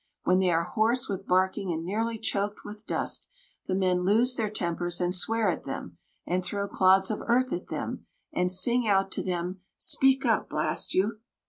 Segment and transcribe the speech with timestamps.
[0.23, 3.27] When they are hoarse with barking and nearly choked with dust,
[3.67, 7.67] the men lose their tempers and swear at them, and throw clods of earth at
[7.67, 11.19] them, and sing out to them "Speak up, blast you!"